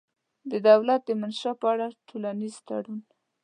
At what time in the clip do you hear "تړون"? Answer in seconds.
2.67-2.99